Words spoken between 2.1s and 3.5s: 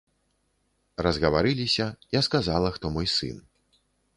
я сказала, хто мой сын.